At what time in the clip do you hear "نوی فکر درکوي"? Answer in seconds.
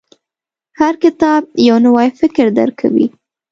1.85-3.07